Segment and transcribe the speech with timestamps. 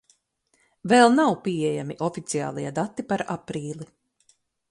[0.93, 3.91] Vēl nav pieejami oficiālie dati par aprīli.